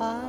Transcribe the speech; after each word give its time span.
I 0.00 0.27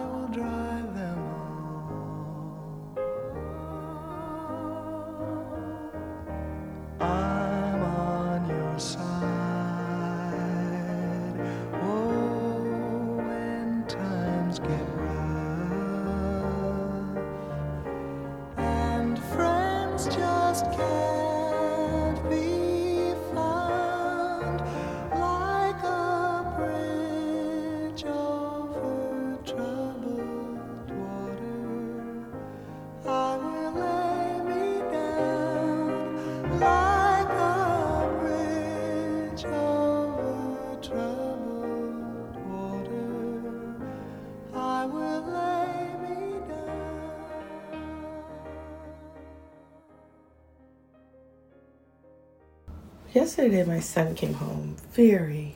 Yesterday, 53.29 53.63
my 53.63 53.79
son 53.79 54.15
came 54.15 54.33
home 54.33 54.75
very 54.93 55.55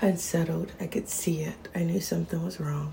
unsettled. 0.00 0.70
I 0.78 0.86
could 0.86 1.08
see 1.08 1.40
it. 1.40 1.56
I 1.74 1.82
knew 1.82 1.98
something 1.98 2.40
was 2.40 2.60
wrong. 2.60 2.92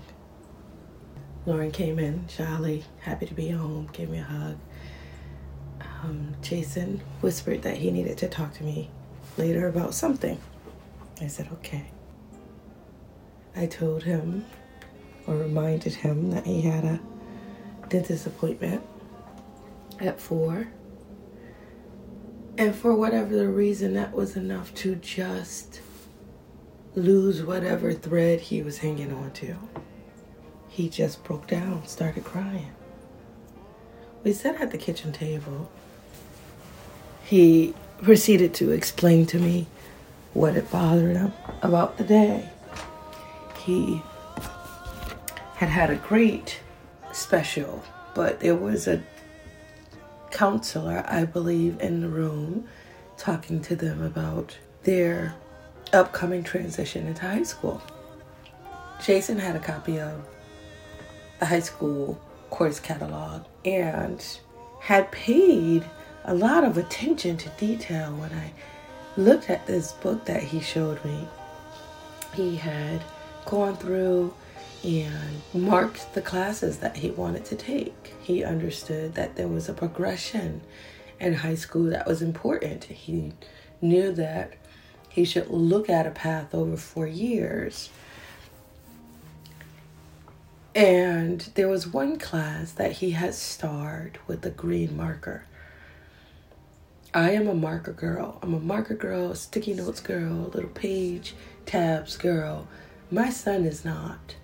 Lauren 1.46 1.70
came 1.70 2.00
in, 2.00 2.26
shyly, 2.26 2.84
happy 3.02 3.26
to 3.26 3.32
be 3.32 3.50
home, 3.50 3.88
gave 3.92 4.10
me 4.10 4.18
a 4.18 4.24
hug. 4.24 4.56
Um, 5.80 6.34
Jason 6.42 7.00
whispered 7.20 7.62
that 7.62 7.76
he 7.76 7.92
needed 7.92 8.18
to 8.18 8.28
talk 8.28 8.54
to 8.54 8.64
me 8.64 8.90
later 9.36 9.68
about 9.68 9.94
something. 9.94 10.40
I 11.20 11.28
said, 11.28 11.48
okay. 11.52 11.84
I 13.54 13.66
told 13.66 14.02
him 14.02 14.46
or 15.28 15.36
reminded 15.36 15.94
him 15.94 16.32
that 16.32 16.44
he 16.44 16.62
had 16.62 16.84
a 16.84 16.98
dentist 17.88 18.26
appointment 18.26 18.82
at 20.00 20.20
four. 20.20 20.66
And 22.56 22.74
for 22.74 22.94
whatever 22.94 23.34
the 23.34 23.48
reason, 23.48 23.94
that 23.94 24.12
was 24.12 24.36
enough 24.36 24.72
to 24.76 24.94
just 24.96 25.80
lose 26.94 27.42
whatever 27.42 27.92
thread 27.92 28.40
he 28.40 28.62
was 28.62 28.78
hanging 28.78 29.12
on 29.12 29.32
to. 29.32 29.56
He 30.68 30.88
just 30.88 31.24
broke 31.24 31.48
down, 31.48 31.86
started 31.86 32.24
crying. 32.24 32.72
We 34.22 34.32
sat 34.32 34.60
at 34.60 34.70
the 34.70 34.78
kitchen 34.78 35.12
table. 35.12 35.70
He 37.24 37.74
proceeded 38.02 38.54
to 38.54 38.70
explain 38.70 39.26
to 39.26 39.38
me 39.38 39.66
what 40.32 40.54
had 40.54 40.70
bothered 40.70 41.16
him 41.16 41.32
about 41.62 41.96
the 41.96 42.04
day. 42.04 42.48
He 43.64 44.02
had 45.56 45.68
had 45.68 45.90
a 45.90 45.96
great 45.96 46.60
special, 47.12 47.82
but 48.14 48.40
there 48.40 48.54
was 48.54 48.86
a 48.86 49.02
counselor, 50.34 51.04
I 51.06 51.24
believe, 51.24 51.80
in 51.80 52.00
the 52.00 52.08
room 52.08 52.66
talking 53.16 53.62
to 53.62 53.76
them 53.76 54.02
about 54.02 54.58
their 54.82 55.34
upcoming 55.92 56.42
transition 56.42 57.06
into 57.06 57.22
high 57.22 57.44
school. 57.44 57.80
Jason 59.02 59.38
had 59.38 59.54
a 59.54 59.60
copy 59.60 60.00
of 60.00 60.26
the 61.38 61.46
high 61.46 61.60
school 61.60 62.20
course 62.50 62.80
catalog 62.80 63.44
and 63.64 64.38
had 64.80 65.10
paid 65.12 65.84
a 66.24 66.34
lot 66.34 66.64
of 66.64 66.78
attention 66.78 67.36
to 67.36 67.48
detail 67.50 68.12
when 68.16 68.32
I 68.32 68.52
looked 69.16 69.50
at 69.50 69.66
this 69.66 69.92
book 69.92 70.24
that 70.24 70.42
he 70.42 70.60
showed 70.60 71.02
me. 71.04 71.28
He 72.34 72.56
had 72.56 73.02
gone 73.46 73.76
through 73.76 74.34
and 74.84 75.40
marked 75.54 76.12
the 76.12 76.20
classes 76.20 76.78
that 76.78 76.98
he 76.98 77.10
wanted 77.10 77.44
to 77.46 77.56
take. 77.56 78.14
He 78.20 78.44
understood 78.44 79.14
that 79.14 79.34
there 79.34 79.48
was 79.48 79.68
a 79.68 79.72
progression 79.72 80.60
in 81.18 81.34
high 81.34 81.54
school 81.54 81.84
that 81.84 82.06
was 82.06 82.20
important. 82.20 82.84
He 82.84 83.32
knew 83.80 84.12
that 84.12 84.54
he 85.08 85.24
should 85.24 85.48
look 85.48 85.88
at 85.88 86.06
a 86.06 86.10
path 86.10 86.54
over 86.54 86.76
four 86.76 87.06
years. 87.06 87.88
And 90.74 91.40
there 91.54 91.68
was 91.68 91.86
one 91.86 92.18
class 92.18 92.72
that 92.72 92.92
he 92.92 93.12
had 93.12 93.34
starred 93.34 94.18
with 94.26 94.44
a 94.44 94.50
green 94.50 94.96
marker. 94.96 95.46
I 97.14 97.30
am 97.30 97.46
a 97.46 97.54
marker 97.54 97.92
girl. 97.92 98.38
I'm 98.42 98.54
a 98.54 98.60
marker 98.60 98.96
girl, 98.96 99.34
sticky 99.36 99.74
notes 99.74 100.00
girl, 100.00 100.50
little 100.52 100.70
page 100.70 101.34
tabs 101.64 102.16
girl. 102.16 102.66
My 103.10 103.30
son 103.30 103.64
is 103.64 103.84
not. 103.84 104.34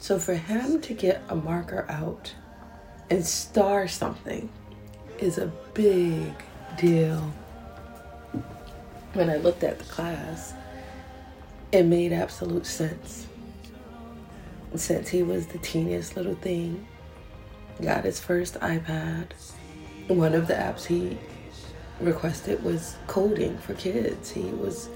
So 0.00 0.18
for 0.18 0.34
him 0.34 0.80
to 0.80 0.94
get 0.94 1.22
a 1.28 1.36
marker 1.36 1.84
out 1.90 2.34
and 3.10 3.24
star 3.24 3.86
something 3.86 4.50
is 5.18 5.36
a 5.36 5.52
big 5.74 6.32
deal. 6.78 7.20
When 9.12 9.28
I 9.28 9.36
looked 9.36 9.62
at 9.62 9.78
the 9.78 9.84
class, 9.84 10.54
it 11.70 11.82
made 11.82 12.14
absolute 12.14 12.64
sense. 12.64 13.26
Since 14.74 15.10
he 15.10 15.22
was 15.22 15.46
the 15.48 15.58
teeniest 15.58 16.16
little 16.16 16.34
thing, 16.36 16.86
got 17.82 18.04
his 18.04 18.18
first 18.18 18.54
iPad, 18.54 19.26
one 20.08 20.32
of 20.32 20.46
the 20.46 20.54
apps 20.54 20.86
he 20.86 21.18
requested 22.00 22.64
was 22.64 22.96
coding 23.06 23.58
for 23.58 23.74
kids. 23.74 24.30
He 24.30 24.44
was 24.44 24.88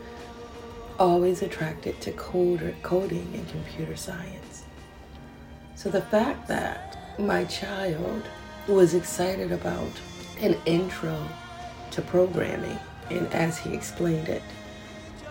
always 0.98 1.42
attracted 1.42 2.00
to 2.00 2.12
coder, 2.12 2.74
coding 2.82 3.30
and 3.34 3.46
computer 3.50 3.96
science. 3.96 4.63
So 5.76 5.90
the 5.90 6.02
fact 6.02 6.46
that 6.48 7.18
my 7.18 7.44
child 7.44 8.22
was 8.68 8.94
excited 8.94 9.52
about 9.52 9.90
an 10.40 10.56
intro 10.66 11.28
to 11.90 12.02
programming, 12.02 12.78
and 13.10 13.26
as 13.34 13.58
he 13.58 13.74
explained 13.74 14.28
it, 14.28 14.42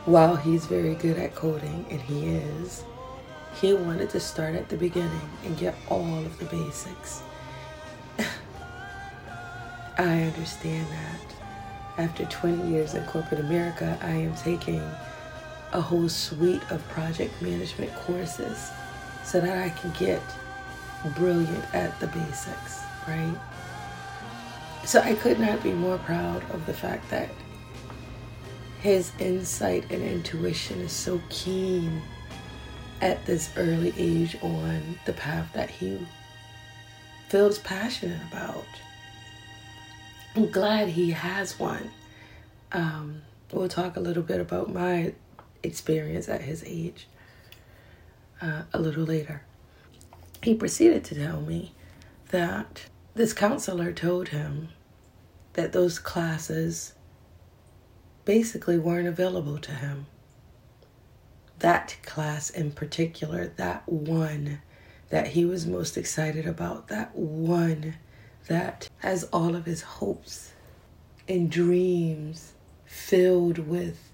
while 0.05 0.35
he's 0.35 0.65
very 0.65 0.95
good 0.95 1.17
at 1.17 1.33
coding, 1.33 1.85
and 1.89 2.01
he 2.01 2.27
is, 2.35 2.83
he 3.59 3.73
wanted 3.73 4.09
to 4.09 4.19
start 4.19 4.55
at 4.55 4.67
the 4.69 4.75
beginning 4.75 5.29
and 5.45 5.57
get 5.57 5.75
all 5.87 6.17
of 6.19 6.37
the 6.39 6.45
basics. 6.45 7.21
I 9.97 10.23
understand 10.23 10.87
that. 10.87 11.35
After 11.97 12.25
20 12.25 12.69
years 12.69 12.95
in 12.95 13.05
corporate 13.05 13.39
America, 13.39 13.97
I 14.01 14.11
am 14.11 14.35
taking 14.35 14.81
a 15.71 15.81
whole 15.81 16.09
suite 16.09 16.63
of 16.69 16.87
project 16.89 17.41
management 17.41 17.95
courses 17.95 18.71
so 19.23 19.39
that 19.39 19.57
I 19.57 19.69
can 19.69 19.91
get 19.91 20.21
brilliant 21.15 21.65
at 21.73 21.99
the 21.99 22.07
basics, 22.07 22.81
right? 23.07 23.35
So 24.85 24.99
I 24.99 25.15
could 25.15 25.39
not 25.39 25.63
be 25.63 25.71
more 25.71 25.97
proud 25.99 26.43
of 26.51 26.65
the 26.65 26.73
fact 26.73 27.09
that 27.09 27.29
his 28.81 29.11
insight 29.19 29.89
and 29.91 30.03
intuition 30.03 30.81
is 30.81 30.91
so 30.91 31.21
keen 31.29 32.01
at 33.01 33.25
this 33.25 33.49
early 33.57 33.93
age 33.97 34.37
on 34.41 34.99
the 35.05 35.13
path 35.13 35.51
that 35.53 35.69
he 35.69 35.99
feels 37.29 37.59
passionate 37.59 38.21
about. 38.29 38.65
I'm 40.35 40.49
glad 40.49 40.89
he 40.89 41.11
has 41.11 41.57
one. 41.59 41.91
Um, 42.71 43.21
we'll 43.51 43.69
talk 43.69 43.95
a 43.95 43.99
little 43.99 44.23
bit 44.23 44.41
about 44.41 44.73
my 44.73 45.13
experience 45.63 46.27
at 46.27 46.41
his 46.41 46.63
age 46.65 47.07
uh, 48.43 48.63
a 48.73 48.79
little 48.79 49.05
later. 49.05 49.43
He 50.43 50.53
proceeded 50.53 51.03
to 51.05 51.15
tell 51.15 51.41
me 51.41 51.71
that 52.29 52.85
this 53.15 53.33
counselor 53.33 53.93
told 53.93 54.29
him 54.29 54.69
that 55.53 55.71
those 55.71 55.99
classes 55.99 56.93
basically 58.25 58.77
weren't 58.77 59.07
available 59.07 59.57
to 59.59 59.71
him. 59.71 60.07
That 61.59 61.95
class 62.03 62.49
in 62.49 62.71
particular, 62.71 63.47
that 63.55 63.87
one 63.87 64.59
that 65.09 65.27
he 65.27 65.45
was 65.45 65.65
most 65.65 65.95
excited 65.95 66.45
about, 66.45 66.89
that 66.89 67.15
one 67.15 67.95
that 68.47 68.89
has 68.97 69.23
all 69.25 69.55
of 69.55 69.65
his 69.65 69.81
hopes 69.81 70.51
and 71.27 71.49
dreams 71.49 72.53
filled 72.85 73.59
with 73.59 74.09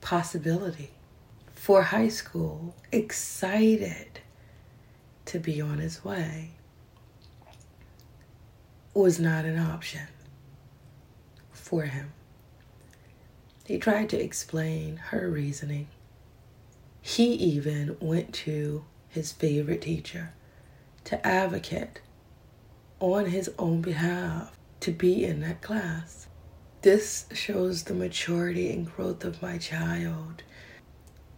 possibility. 0.00 0.95
For 1.66 1.82
high 1.82 2.10
school, 2.10 2.76
excited 2.92 4.20
to 5.24 5.40
be 5.40 5.60
on 5.60 5.78
his 5.78 6.04
way 6.04 6.52
was 8.94 9.18
not 9.18 9.44
an 9.44 9.58
option 9.58 10.06
for 11.50 11.82
him. 11.82 12.12
He 13.64 13.78
tried 13.78 14.10
to 14.10 14.22
explain 14.22 14.98
her 15.08 15.28
reasoning. 15.28 15.88
He 17.02 17.32
even 17.32 17.96
went 18.00 18.32
to 18.34 18.84
his 19.08 19.32
favorite 19.32 19.82
teacher 19.82 20.34
to 21.02 21.26
advocate 21.26 22.00
on 23.00 23.26
his 23.26 23.50
own 23.58 23.80
behalf 23.80 24.56
to 24.78 24.92
be 24.92 25.24
in 25.24 25.40
that 25.40 25.62
class. 25.62 26.28
This 26.82 27.26
shows 27.34 27.82
the 27.82 27.94
maturity 27.94 28.72
and 28.72 28.86
growth 28.86 29.24
of 29.24 29.42
my 29.42 29.58
child 29.58 30.44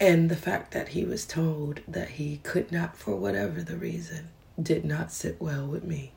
and 0.00 0.28
the 0.28 0.36
fact 0.36 0.72
that 0.72 0.88
he 0.88 1.04
was 1.04 1.26
told 1.26 1.80
that 1.88 2.10
he 2.10 2.38
could 2.38 2.70
not, 2.70 2.96
for 2.96 3.16
whatever 3.16 3.62
the 3.62 3.76
reason, 3.76 4.28
did 4.60 4.84
not 4.84 5.12
sit 5.12 5.40
well 5.40 5.66
with 5.66 5.84
me. 5.84 6.12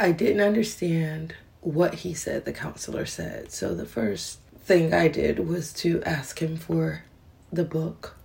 I 0.00 0.12
didn't 0.12 0.40
understand 0.40 1.34
what 1.60 1.94
he 1.94 2.14
said, 2.14 2.44
the 2.44 2.52
counselor 2.52 3.04
said. 3.04 3.52
So 3.52 3.74
the 3.74 3.84
first 3.84 4.38
thing 4.56 4.94
I 4.94 5.08
did 5.08 5.40
was 5.40 5.72
to 5.74 6.02
ask 6.04 6.40
him 6.40 6.56
for 6.56 7.04
the 7.52 7.64
book 7.64 8.16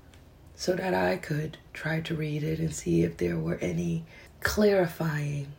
so 0.56 0.76
that 0.76 0.94
I 0.94 1.18
could 1.18 1.58
try 1.74 2.00
to 2.02 2.16
read 2.16 2.44
it 2.44 2.60
and 2.60 2.74
see 2.74 3.04
if 3.04 3.18
there 3.18 3.38
were 3.38 3.58
any 3.58 4.06
clarifying 4.42 5.54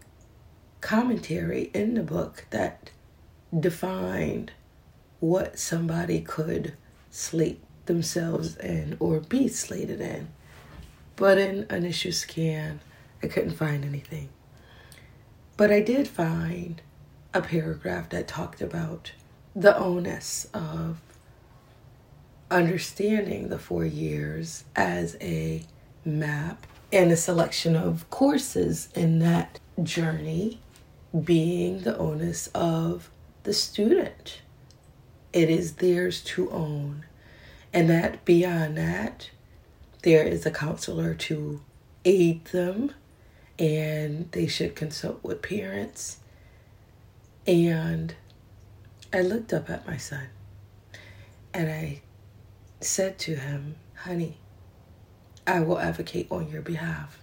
commentary 0.80 1.70
in 1.74 1.94
the 1.94 2.02
book 2.02 2.46
that 2.50 2.90
defined 3.58 4.52
what 5.24 5.58
somebody 5.58 6.20
could 6.20 6.74
slate 7.10 7.62
themselves 7.86 8.56
in 8.56 8.94
or 9.00 9.20
be 9.20 9.48
slated 9.48 9.98
in. 9.98 10.28
But 11.16 11.38
in 11.38 11.66
initial 11.70 12.12
scan, 12.12 12.80
I 13.22 13.28
couldn't 13.28 13.54
find 13.54 13.86
anything. 13.86 14.28
But 15.56 15.70
I 15.70 15.80
did 15.80 16.08
find 16.08 16.82
a 17.32 17.40
paragraph 17.40 18.10
that 18.10 18.28
talked 18.28 18.60
about 18.60 19.12
the 19.56 19.74
onus 19.78 20.46
of 20.52 21.00
understanding 22.50 23.48
the 23.48 23.58
four 23.58 23.86
years 23.86 24.64
as 24.76 25.16
a 25.22 25.64
map 26.04 26.66
and 26.92 27.10
a 27.10 27.16
selection 27.16 27.76
of 27.76 28.10
courses 28.10 28.90
in 28.94 29.20
that 29.20 29.58
journey 29.82 30.60
being 31.24 31.80
the 31.80 31.96
onus 31.96 32.48
of 32.48 33.08
the 33.44 33.54
student. 33.54 34.40
It 35.34 35.50
is 35.50 35.74
theirs 35.74 36.22
to 36.22 36.48
own. 36.50 37.04
And 37.72 37.90
that 37.90 38.24
beyond 38.24 38.78
that, 38.78 39.30
there 40.02 40.22
is 40.22 40.46
a 40.46 40.50
counselor 40.52 41.12
to 41.14 41.60
aid 42.04 42.44
them, 42.46 42.92
and 43.58 44.30
they 44.30 44.46
should 44.46 44.76
consult 44.76 45.24
with 45.24 45.42
parents. 45.42 46.18
And 47.48 48.14
I 49.12 49.22
looked 49.22 49.52
up 49.52 49.68
at 49.68 49.86
my 49.86 49.96
son 49.96 50.28
and 51.52 51.70
I 51.70 52.00
said 52.80 53.18
to 53.20 53.34
him, 53.34 53.74
Honey, 53.96 54.38
I 55.46 55.60
will 55.60 55.78
advocate 55.78 56.28
on 56.30 56.48
your 56.48 56.62
behalf. 56.62 57.18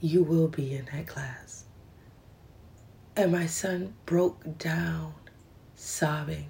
You 0.00 0.22
will 0.22 0.48
be 0.48 0.74
in 0.74 0.86
that 0.92 1.06
class. 1.06 1.64
And 3.16 3.32
my 3.32 3.46
son 3.46 3.94
broke 4.06 4.58
down, 4.58 5.14
sobbing. 5.74 6.48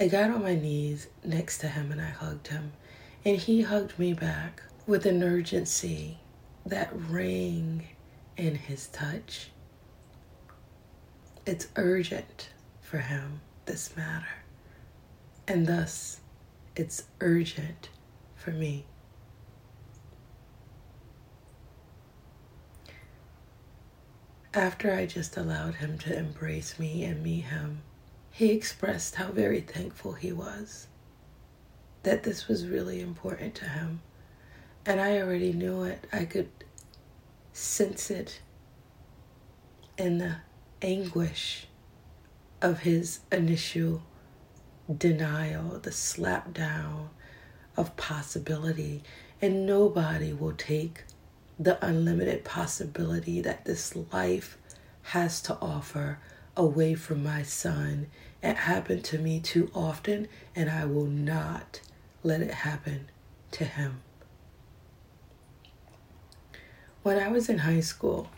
I 0.00 0.06
got 0.06 0.30
on 0.30 0.42
my 0.44 0.54
knees 0.54 1.08
next 1.24 1.58
to 1.58 1.68
him 1.68 1.90
and 1.90 2.00
I 2.00 2.10
hugged 2.10 2.48
him, 2.48 2.72
and 3.24 3.36
he 3.36 3.62
hugged 3.62 3.98
me 3.98 4.12
back 4.12 4.62
with 4.86 5.04
an 5.06 5.24
urgency 5.24 6.18
that 6.64 6.90
rang 6.92 7.88
in 8.36 8.54
his 8.54 8.86
touch. 8.86 9.50
It's 11.44 11.66
urgent 11.74 12.50
for 12.80 12.98
him, 12.98 13.40
this 13.64 13.96
matter, 13.96 14.44
and 15.48 15.66
thus 15.66 16.20
it's 16.76 17.02
urgent 17.20 17.88
for 18.36 18.52
me. 18.52 18.84
After 24.54 24.92
I 24.92 25.06
just 25.06 25.36
allowed 25.36 25.74
him 25.76 25.98
to 25.98 26.16
embrace 26.16 26.78
me 26.78 27.02
and 27.02 27.20
me 27.20 27.40
him, 27.40 27.82
he 28.38 28.52
expressed 28.52 29.16
how 29.16 29.32
very 29.32 29.60
thankful 29.60 30.12
he 30.12 30.30
was 30.30 30.86
that 32.04 32.22
this 32.22 32.46
was 32.46 32.68
really 32.68 33.00
important 33.00 33.52
to 33.52 33.64
him. 33.64 34.00
And 34.86 35.00
I 35.00 35.18
already 35.18 35.52
knew 35.52 35.82
it. 35.82 36.06
I 36.12 36.24
could 36.24 36.48
sense 37.52 38.12
it 38.12 38.38
in 39.96 40.18
the 40.18 40.36
anguish 40.80 41.66
of 42.62 42.78
his 42.82 43.18
initial 43.32 44.02
denial, 44.96 45.80
the 45.80 45.90
slap 45.90 46.54
down 46.54 47.10
of 47.76 47.96
possibility. 47.96 49.02
And 49.42 49.66
nobody 49.66 50.32
will 50.32 50.52
take 50.52 51.02
the 51.58 51.84
unlimited 51.84 52.44
possibility 52.44 53.40
that 53.40 53.64
this 53.64 53.96
life 54.12 54.56
has 55.02 55.42
to 55.42 55.58
offer 55.60 56.20
away 56.56 56.94
from 56.94 57.24
my 57.24 57.42
son. 57.42 58.06
It 58.42 58.56
happened 58.56 59.04
to 59.04 59.18
me 59.18 59.40
too 59.40 59.70
often, 59.74 60.28
and 60.54 60.70
I 60.70 60.84
will 60.84 61.06
not 61.06 61.80
let 62.22 62.40
it 62.40 62.52
happen 62.52 63.08
to 63.52 63.64
him. 63.64 64.02
When 67.02 67.18
I 67.18 67.28
was 67.28 67.48
in 67.48 67.58
high 67.58 67.80
school, 67.80 68.28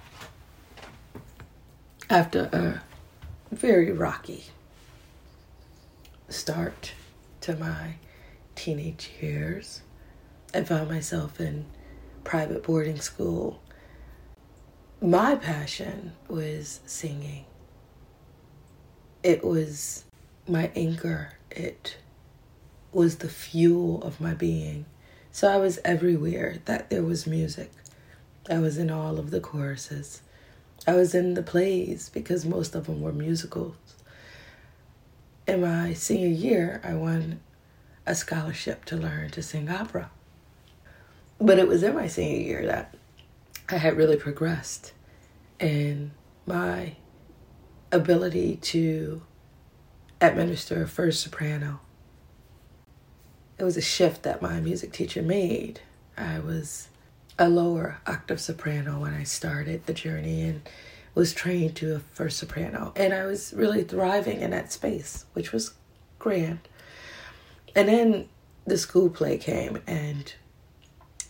after 2.09 2.45
a 2.53 2.83
very 3.55 3.93
rocky 3.93 4.45
start 6.29 6.93
to 7.43 7.57
my 7.57 7.95
teenage 8.55 9.11
years, 9.21 9.83
I 10.55 10.63
found 10.65 10.89
myself 10.89 11.41
in 11.41 11.67
private 12.25 12.63
boarding 12.63 13.01
school, 13.01 13.61
my 15.01 15.35
passion 15.35 16.13
was 16.29 16.81
singing. 16.87 17.45
It 19.23 19.45
was 19.45 20.05
my 20.49 20.71
anchor. 20.75 21.33
It 21.51 21.99
was 22.93 23.17
the 23.17 23.29
fuel 23.29 24.03
of 24.03 24.21
my 24.21 24.35
being. 24.35 24.87
So 25.31 25.49
I 25.49 25.59
was 25.59 25.79
everywhere 25.85 26.57
that 26.65 26.91
there 26.91 27.03
was 27.03 27.27
music. 27.27 27.71
I 28.49 28.59
was 28.59 28.79
in 28.79 28.91
all 28.91 29.19
of 29.19 29.31
the 29.31 29.41
choruses. 29.41 30.23
I 30.87 30.95
was 30.95 31.15
in 31.15 31.35
the 31.35 31.43
plays 31.43 32.09
because 32.09 32.45
most 32.45 32.75
of 32.75 32.87
them 32.87 33.03
were 33.03 33.13
musicals. 33.13 33.77
In 35.47 35.61
my 35.61 35.93
senior 35.93 36.29
year, 36.29 36.81
I 36.83 36.95
won 36.95 37.41
a 38.07 38.15
scholarship 38.15 38.87
to 38.87 38.97
learn 38.97 39.31
to 39.31 39.43
sing 39.43 39.69
opera. 39.69 40.11
But 41.39 41.59
it 41.59 41.69
was 41.69 41.83
in 41.83 41.95
my 41.95 42.09
senior 42.09 42.41
year 42.41 42.67
that 42.67 42.95
I 43.69 43.77
had 43.77 43.97
really 43.97 44.17
progressed 44.17 44.93
in 45.59 46.13
my 46.47 46.97
ability 47.93 48.57
to 48.57 49.23
administer 50.21 50.83
a 50.83 50.89
first 50.89 51.23
soprano. 51.23 51.81
It 53.59 53.65
was 53.65 53.77
a 53.77 53.83
shift 53.83 54.23
that 54.23 54.43
my 54.43 54.61
music 54.61 54.93
teacher 54.93 55.23
made. 55.23 55.81
I 56.17 56.39
was 56.39 56.89
a 57.39 57.49
lower 57.49 58.01
octave 58.07 58.41
soprano 58.41 59.01
when 59.01 59.15
I 59.15 59.23
started 59.23 59.87
the 59.87 59.95
journey 59.95 60.43
and 60.43 60.63
was 61.15 61.33
trained 61.33 61.77
to 61.77 61.95
a 61.95 61.99
first 61.99 62.39
soprano. 62.39 62.93
And 62.97 63.13
I 63.13 63.27
was 63.27 63.53
really 63.53 63.83
thriving 63.83 64.41
in 64.41 64.51
that 64.51 64.73
space, 64.73 65.25
which 65.33 65.53
was 65.53 65.75
grand. 66.19 66.61
And 67.75 67.89
then 67.89 68.29
the 68.67 68.79
school 68.79 69.11
play 69.11 69.39
came 69.39 69.81
and 69.87 70.33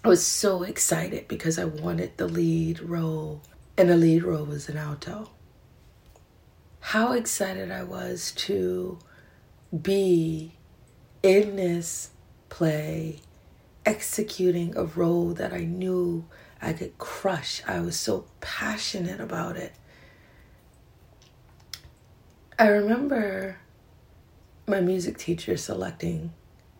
I 0.03 0.09
was 0.09 0.25
so 0.25 0.63
excited 0.63 1.29
because 1.29 1.59
I 1.59 1.67
wanted 1.67 2.17
the 2.17 2.27
lead 2.27 2.81
role, 2.81 3.43
and 3.77 3.91
the 3.91 3.97
lead 3.97 4.23
role 4.23 4.47
was 4.47 4.71
an 4.71 4.79
alto. 4.79 5.31
How 6.81 7.13
excited 7.13 7.71
I 7.71 7.85
was 7.85 8.33
to 8.33 8.99
be 9.83 10.55
in 11.23 11.57
this 11.57 12.11
play, 12.49 13.21
executing 13.87 14.77
a 14.77 14.85
role 14.85 15.33
that 15.35 15.53
I 15.53 15.65
knew 15.65 16.27
I 16.61 16.73
could 16.73 16.99
crush. 16.99 17.63
I 17.67 17.81
was 17.81 17.97
so 17.99 18.27
passionate 18.41 19.21
about 19.21 19.57
it. 19.57 19.73
I 22.59 22.67
remember 22.69 23.59
my 24.67 24.81
music 24.81 25.17
teacher 25.17 25.57
selecting 25.57 26.33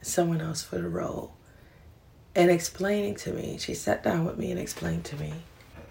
someone 0.03 0.41
else 0.41 0.63
for 0.63 0.77
the 0.77 0.89
role 0.89 1.35
and 2.35 2.51
explaining 2.51 3.15
to 3.17 3.33
me, 3.33 3.59
she 3.59 3.75
sat 3.75 4.03
down 4.03 4.25
with 4.25 4.39
me 4.39 4.51
and 4.51 4.61
explained 4.61 5.05
to 5.07 5.17
me 5.17 5.33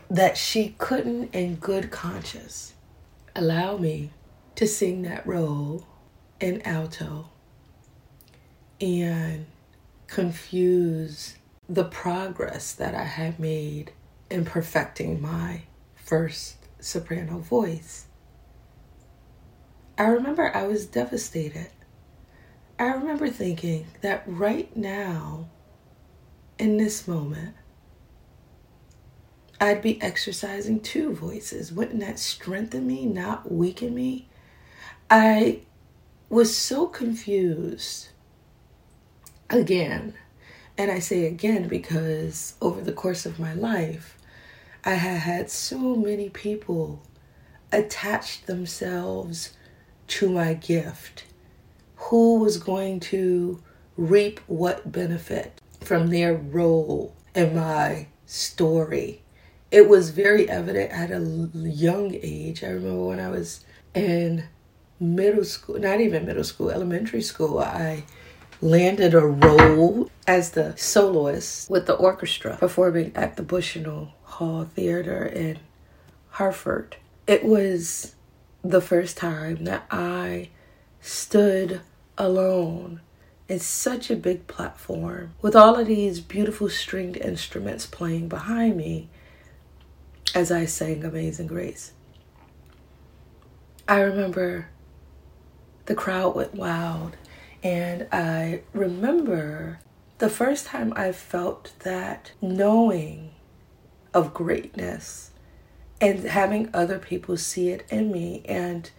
that 0.10 0.38
she 0.38 0.76
couldn't, 0.78 1.34
in 1.36 1.56
good 1.56 1.92
conscience, 1.92 2.74
allow 3.36 3.78
me 3.78 4.12
to 4.56 4.68
sing 4.68 5.04
that 5.04 5.26
role 5.26 5.86
in 6.40 6.62
alto 6.64 7.30
and 8.82 9.46
confuse 10.08 11.36
the 11.68 11.84
progress 11.84 12.74
that 12.74 12.96
I 12.96 13.04
had 13.04 13.40
made 13.40 13.92
in 14.30 14.46
perfecting 14.46 15.22
my 15.22 15.64
first 15.96 16.58
soprano 16.80 17.40
voice. 17.40 18.08
I 19.98 20.08
remember 20.08 20.56
I 20.56 20.66
was 20.66 20.86
devastated. 20.86 21.70
I 22.80 22.88
remember 22.94 23.30
thinking 23.30 23.88
that 24.02 24.24
right 24.26 24.76
now, 24.76 25.50
in 26.58 26.78
this 26.78 27.08
moment, 27.08 27.56
I'd 29.62 29.82
be 29.82 30.02
exercising 30.02 30.80
two 30.80 31.14
voices. 31.14 31.72
Wouldn't 31.72 32.00
that 32.00 32.20
strengthen 32.20 32.88
me, 32.88 33.06
not 33.06 33.52
weaken 33.52 33.94
me? 33.94 34.28
I 35.10 35.62
was 36.30 36.56
so 36.56 36.88
confused 36.88 38.10
again. 39.50 40.14
And 40.78 40.90
I 40.90 41.00
say 41.00 41.26
again 41.26 41.68
because 41.68 42.54
over 42.62 42.80
the 42.80 42.94
course 42.94 43.26
of 43.26 43.40
my 43.40 43.54
life, 43.54 44.18
I 44.86 44.94
had 44.94 45.20
had 45.20 45.50
so 45.50 45.96
many 45.96 46.30
people 46.30 47.02
attached 47.72 48.48
themselves 48.48 49.54
to 50.08 50.30
my 50.30 50.54
gift? 50.54 51.26
Who 51.96 52.40
was 52.40 52.58
going 52.58 53.00
to 53.02 53.62
reap 53.98 54.40
what 54.48 54.92
benefit 54.92 55.62
from 55.82 56.08
their 56.08 56.34
role 56.34 57.16
in 57.36 57.56
my 57.56 58.08
story? 58.26 59.22
It 59.72 59.88
was 59.88 60.10
very 60.10 60.50
evident 60.50 60.92
at 60.92 61.12
a 61.12 61.20
young 61.54 62.16
age. 62.16 62.64
I 62.64 62.70
remember 62.70 63.06
when 63.06 63.20
I 63.20 63.30
was 63.30 63.64
in 63.94 64.46
middle 65.00 65.44
school, 65.44 65.80
not 65.80 66.02
even 66.02 66.26
middle 66.26 66.44
school, 66.44 66.72
elementary 66.72 67.22
school, 67.22 67.60
I 67.60 68.04
landed 68.62 69.14
a 69.14 69.26
role 69.26 70.10
as 70.28 70.52
the 70.52 70.76
soloist 70.76 71.70
with 71.70 71.86
the 71.86 71.94
orchestra 71.94 72.58
performing 72.58 73.12
at 73.16 73.38
the 73.38 73.44
Bushnell 73.44 74.14
Hall 74.24 74.66
Theater 74.66 75.26
in 75.26 75.60
Hartford. 76.30 76.98
It 77.28 77.44
was 77.44 78.16
the 78.64 78.82
first 78.82 79.18
time 79.18 79.64
that 79.66 79.86
I 79.90 80.50
stood 81.00 81.82
alone 82.18 83.02
in 83.48 83.60
such 83.60 84.12
a 84.12 84.16
big 84.16 84.48
platform 84.48 85.34
with 85.42 85.56
all 85.56 85.76
of 85.80 85.88
these 85.88 86.20
beautiful 86.20 86.70
stringed 86.70 87.18
instruments 87.18 87.86
playing 87.86 88.28
behind 88.28 88.76
me 88.76 89.10
as 90.36 90.52
I 90.52 90.66
sang 90.66 91.04
Amazing 91.04 91.48
Grace. 91.48 91.94
I 93.88 94.02
remember 94.02 94.70
the 95.86 95.96
crowd 95.96 96.36
went 96.36 96.54
wild, 96.54 97.18
and 97.64 98.08
I 98.12 98.62
remember 98.74 99.80
the 100.20 100.30
first 100.30 100.68
time 100.68 100.94
I 100.96 101.12
felt 101.12 101.74
that 101.80 102.32
knowing 102.42 103.32
of 104.14 104.34
greatness 104.34 105.32
and 106.00 106.24
having 106.26 106.70
other 106.74 107.00
people 107.00 107.36
see 107.38 107.70
it 107.70 107.86
in 107.90 108.12
me, 108.12 108.44
and 108.46 108.90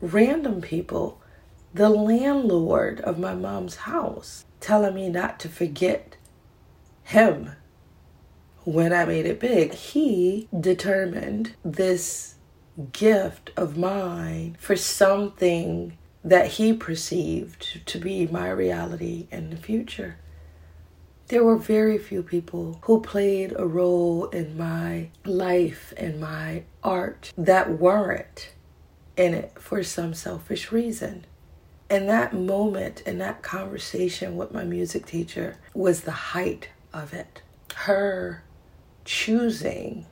random 0.00 0.60
people, 0.60 1.20
the 1.72 1.88
landlord 1.88 3.00
of 3.00 3.18
my 3.18 3.34
mom's 3.34 3.76
house, 3.76 4.44
telling 4.60 4.94
me 4.94 5.08
not 5.08 5.40
to 5.40 5.48
forget 5.48 6.16
him 7.04 7.52
when 8.64 8.92
I 8.92 9.04
made 9.04 9.26
it 9.26 9.40
big. 9.40 9.74
He 9.74 10.48
determined 10.58 11.54
this 11.64 12.36
gift 12.92 13.50
of 13.56 13.76
mine 13.76 14.56
for 14.58 14.76
something 14.76 15.98
that 16.24 16.52
he 16.52 16.72
perceived 16.72 17.84
to 17.86 17.98
be 17.98 18.26
my 18.26 18.48
reality 18.48 19.26
in 19.30 19.50
the 19.50 19.56
future. 19.56 20.16
There 21.28 21.44
were 21.44 21.56
very 21.56 21.98
few 21.98 22.22
people 22.22 22.78
who 22.82 23.00
played 23.00 23.54
a 23.56 23.66
role 23.66 24.26
in 24.26 24.56
my 24.56 25.08
life 25.24 25.92
and 25.96 26.20
my 26.20 26.64
art 26.82 27.32
that 27.36 27.78
weren't 27.78 28.52
in 29.16 29.34
it 29.34 29.52
for 29.58 29.82
some 29.82 30.14
selfish 30.14 30.70
reason. 30.70 31.24
And 31.88 32.08
that 32.08 32.32
moment 32.32 33.02
and 33.04 33.20
that 33.20 33.42
conversation 33.42 34.36
with 34.36 34.52
my 34.52 34.64
music 34.64 35.06
teacher 35.06 35.58
was 35.74 36.02
the 36.02 36.10
height 36.10 36.70
of 36.92 37.12
it. 37.12 37.42
Her 37.74 38.44
choosing 39.04 40.06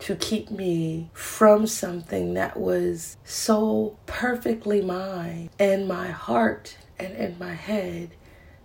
to 0.00 0.14
keep 0.16 0.50
me 0.50 1.10
from 1.14 1.66
something 1.66 2.34
that 2.34 2.58
was 2.58 3.16
so 3.24 3.96
perfectly 4.06 4.82
mine 4.82 5.48
in 5.58 5.86
my 5.86 6.08
heart 6.08 6.76
and 6.98 7.14
in 7.14 7.38
my 7.38 7.54
head 7.54 8.10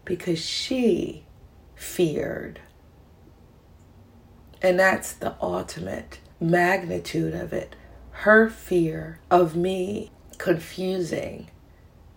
because 0.06 0.40
she 0.44 1.24
feared. 1.76 2.60
And 4.62 4.80
that's 4.80 5.14
the 5.14 5.36
ultimate 5.42 6.20
magnitude 6.40 7.34
of 7.34 7.54
it. 7.54 7.76
Her 8.12 8.50
fear 8.50 9.20
of 9.32 9.56
me 9.56 10.12
confusing 10.38 11.50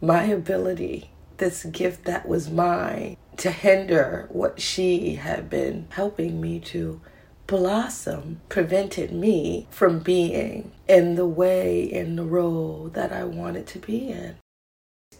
my 0.01 0.25
ability, 0.25 1.11
this 1.37 1.65
gift 1.65 2.05
that 2.07 2.27
was 2.27 2.51
mine, 2.51 3.17
to 3.43 3.51
hinder 3.51 4.29
what 4.31 4.61
she 4.61 5.17
had 5.17 5.51
been 5.51 5.85
helping 5.91 6.41
me 6.41 6.61
to 6.61 7.01
blossom 7.49 8.41
prevented 8.49 9.11
me 9.11 9.67
from 9.69 9.99
being 9.99 10.71
in 10.87 11.17
the 11.17 11.27
way, 11.27 11.83
in 11.83 12.15
the 12.15 12.25
role 12.25 12.89
that 12.95 13.11
I 13.11 13.25
wanted 13.25 13.67
to 13.67 13.81
be 13.81 14.11
in. 14.11 14.37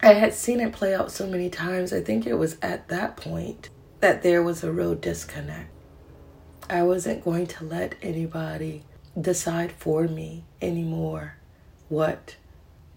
I 0.01 0.13
had 0.13 0.35
seen 0.35 0.61
it 0.61 0.73
play 0.73 0.95
out 0.95 1.11
so 1.11 1.27
many 1.27 1.51
times. 1.51 1.93
I 1.93 2.01
think 2.01 2.25
it 2.25 2.35
was 2.35 2.59
at 2.63 2.87
that 2.87 3.17
point 3.17 3.71
that 3.99 4.23
there 4.23 4.41
was 4.41 4.63
a 4.63 4.71
real 4.71 4.95
disconnect. 4.95 5.71
I 6.71 6.85
wasn't 6.85 7.25
going 7.25 7.49
to 7.49 7.65
let 7.65 7.97
anybody 8.03 8.85
decide 9.21 9.73
for 9.73 10.05
me 10.05 10.45
anymore 10.61 11.39
what 11.89 12.37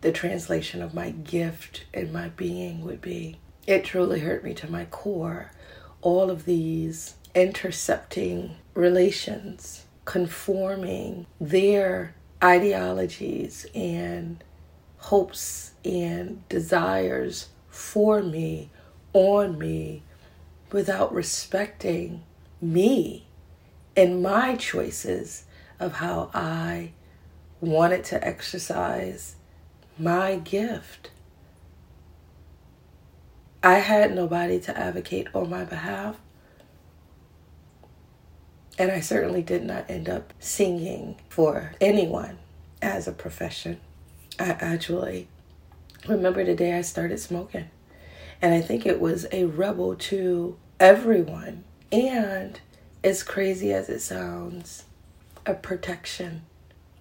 the 0.01 0.11
translation 0.11 0.83
of 0.83 0.93
my 0.93 1.09
gift 1.09 1.85
and 1.95 2.13
my 2.13 2.29
being 2.29 2.83
would 2.83 3.01
be. 3.01 3.39
It 3.67 3.83
truly 3.83 4.19
hurt 4.19 4.43
me 4.43 4.53
to 4.55 4.71
my 4.71 4.85
core. 4.85 5.51
All 6.01 6.29
of 6.29 6.45
these 6.45 7.15
intercepting 7.33 8.57
relations, 8.73 9.85
conforming 10.05 11.25
their 11.39 12.15
ideologies 12.43 13.65
and 13.73 14.43
hopes 14.97 15.71
and 15.83 16.47
desires 16.47 17.49
for 17.69 18.21
me, 18.21 18.69
on 19.13 19.57
me, 19.57 20.03
without 20.71 21.13
respecting 21.13 22.23
me 22.61 23.25
and 23.95 24.21
my 24.21 24.55
choices 24.55 25.45
of 25.79 25.93
how 25.93 26.29
I 26.33 26.91
wanted 27.61 28.03
to 28.05 28.27
exercise 28.27 29.35
my 29.97 30.35
gift. 30.35 31.11
I 33.65 33.79
had 33.79 34.13
nobody 34.13 34.59
to 34.59 34.77
advocate 34.77 35.27
on 35.33 35.49
my 35.49 35.63
behalf. 35.65 36.17
And 38.77 38.91
I 38.91 38.99
certainly 38.99 39.41
did 39.41 39.63
not 39.63 39.89
end 39.89 40.07
up 40.07 40.33
singing 40.39 41.19
for 41.29 41.73
anyone 41.81 42.37
as 42.79 43.07
a 43.07 43.11
profession. 43.11 43.79
I 44.37 44.49
actually 44.49 45.29
remember 46.07 46.43
the 46.43 46.53
day 46.53 46.77
I 46.77 46.81
started 46.81 47.17
smoking. 47.19 47.71
And 48.39 48.53
I 48.53 48.61
think 48.61 48.85
it 48.85 49.01
was 49.01 49.25
a 49.31 49.45
rebel 49.45 49.95
to 49.95 50.57
everyone. 50.79 51.63
And 51.91 52.59
as 53.03 53.23
crazy 53.23 53.73
as 53.73 53.89
it 53.89 54.01
sounds, 54.01 54.83
a 55.43 55.55
protection 55.55 56.43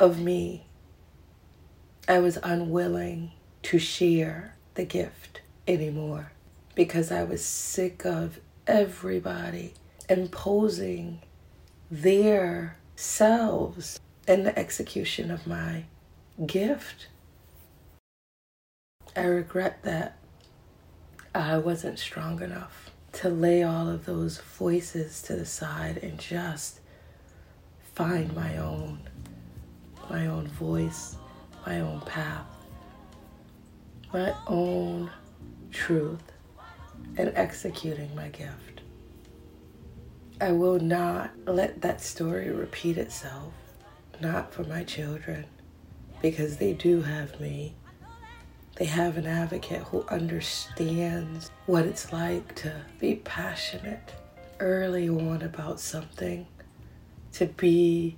of 0.01 0.19
me. 0.19 0.65
I 2.09 2.21
was 2.21 2.39
unwilling 2.43 3.33
to 3.65 3.79
share 3.79 4.55
the 4.77 4.87
gift 4.87 5.43
anymore 5.69 6.31
because 6.75 7.13
I 7.13 7.25
was 7.25 7.45
sick 7.45 8.05
of 8.05 8.41
everybody 8.67 9.75
imposing 10.09 11.21
their 11.91 12.79
selves 12.97 14.01
in 14.27 14.45
the 14.45 14.59
execution 14.59 15.31
of 15.31 15.47
my 15.47 15.85
gift. 16.47 17.09
I 19.17 19.25
regret 19.25 19.83
that 19.85 20.19
I 21.35 21.59
wasn't 21.59 21.99
strong 21.99 22.43
enough 22.43 22.91
to 23.13 23.29
lay 23.29 23.63
all 23.63 23.89
of 23.89 24.07
those 24.07 24.39
voices 24.39 25.23
to 25.23 25.37
the 25.37 25.47
side 25.47 25.99
and 25.99 26.19
just 26.19 26.81
find 27.95 28.35
my 28.35 28.57
own 28.59 28.99
my 30.11 30.27
own 30.27 30.47
voice, 30.49 31.17
my 31.67 31.81
own 31.81 32.01
path, 32.03 32.47
my 34.13 34.35
own 34.47 35.11
truth, 35.71 36.34
and 37.17 37.33
executing 37.35 38.15
my 38.15 38.29
gift. 38.29 38.83
I 40.41 40.53
will 40.53 40.81
not 40.81 41.31
let 41.47 41.81
that 41.83 42.01
story 42.01 42.51
repeat 42.51 42.99
itself, 42.99 43.53
not 44.21 44.53
for 44.53 44.65
my 44.65 44.83
children, 44.83 45.47
because 46.21 46.57
they 46.57 46.73
do 46.73 47.03
have 47.03 47.41
me. 47.41 47.75
They 48.77 48.87
have 48.87 49.17
an 49.17 49.27
advocate 49.27 49.83
who 49.85 50.05
understands 50.09 51.51
what 51.67 51.87
it's 51.87 52.13
like 52.13 52.57
to 52.57 52.75
be 52.99 53.17
passionate 53.17 54.13
early 54.59 55.09
on 55.09 55.43
about 55.43 55.79
something, 55.79 56.47
to 57.35 57.47
be 57.47 58.17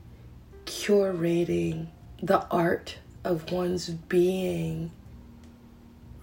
curating 0.64 1.88
the 2.22 2.46
art 2.48 2.96
of 3.24 3.50
one's 3.52 3.90
being 3.90 4.90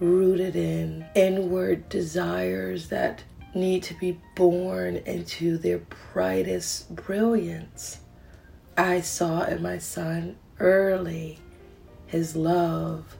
rooted 0.00 0.56
in 0.56 1.06
inward 1.14 1.88
desires 1.88 2.88
that 2.88 3.22
need 3.54 3.82
to 3.84 3.94
be 3.94 4.20
born 4.34 4.96
into 4.96 5.56
their 5.56 5.80
brightest 6.12 6.94
brilliance. 6.94 8.00
I 8.76 9.00
saw 9.00 9.44
in 9.44 9.62
my 9.62 9.78
son 9.78 10.36
early 10.58 11.38
his 12.06 12.34
love 12.34 13.16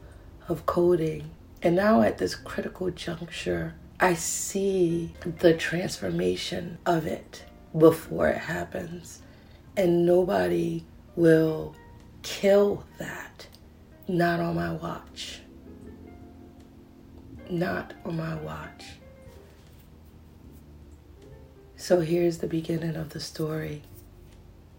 of 0.48 0.66
coding. 0.66 1.30
And 1.62 1.76
now 1.76 2.02
at 2.02 2.18
this 2.18 2.34
critical 2.34 2.90
juncture, 2.90 3.74
I 4.00 4.14
see 4.14 5.14
the 5.38 5.54
transformation 5.54 6.78
of 6.84 7.06
it 7.06 7.44
before 7.76 8.28
it 8.28 8.38
happens. 8.38 9.22
And 9.76 10.04
nobody 10.04 10.84
will 11.16 11.74
kill 12.22 12.84
that. 12.98 13.46
Not 14.06 14.40
on 14.40 14.56
my 14.56 14.72
watch. 14.72 15.40
Not 17.50 17.94
on 18.04 18.16
my 18.16 18.34
watch. 18.36 18.84
So 21.76 22.00
here's 22.00 22.38
the 22.38 22.46
beginning 22.46 22.96
of 22.96 23.10
the 23.10 23.20
story, 23.20 23.82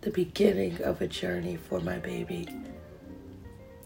the 0.01 0.09
beginning 0.09 0.81
of 0.81 1.01
a 1.01 1.07
journey 1.07 1.55
for 1.55 1.79
my 1.79 1.99
baby. 1.99 2.47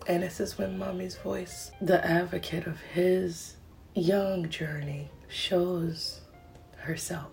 And 0.07 0.24
this 0.24 0.39
is 0.39 0.57
when 0.57 0.77
mommy's 0.77 1.17
voice, 1.17 1.71
the 1.81 2.05
advocate 2.05 2.65
of 2.65 2.79
his 2.79 3.55
young 3.93 4.50
journey, 4.50 5.09
shows 5.27 6.21
herself 6.77 7.31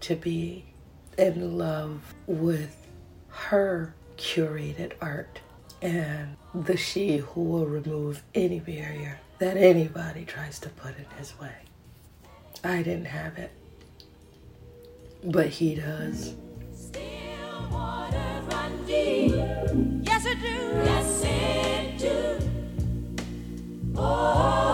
to 0.00 0.16
be 0.16 0.64
in 1.16 1.56
love 1.56 2.14
with 2.26 2.88
her 3.28 3.94
curated 4.16 4.92
art 5.00 5.40
and 5.80 6.36
the 6.54 6.76
she 6.76 7.18
who 7.18 7.42
will 7.42 7.66
remove 7.66 8.22
any 8.34 8.60
barrier 8.60 9.18
that 9.42 9.56
anybody 9.56 10.24
tries 10.24 10.60
to 10.60 10.68
put 10.68 10.96
in 10.96 11.04
his 11.18 11.36
way. 11.40 11.50
I 12.62 12.80
didn't 12.84 13.06
have 13.06 13.36
it, 13.38 13.50
but 15.24 15.48
he 15.48 15.74
does. 15.74 16.34
Yes, 20.04 20.26
it 20.26 20.38
do. 20.40 20.46
Yes, 20.84 21.24
it 21.24 21.98
do. 21.98 22.38
Oh. 23.96 24.71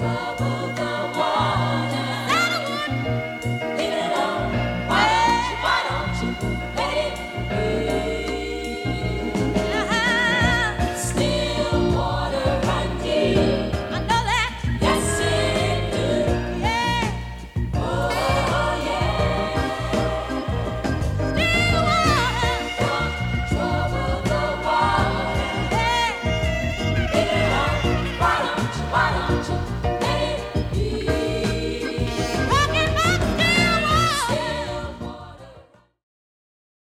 Baba. 0.00 0.59